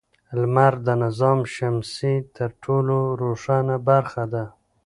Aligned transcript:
لمر 0.39 0.73
د 0.87 0.87
نظام 1.03 1.39
شمسي 1.55 2.15
تر 2.35 2.49
ټولو 2.63 2.97
روښانه 3.21 3.75
برخه 3.89 4.23
ده. 4.33 4.43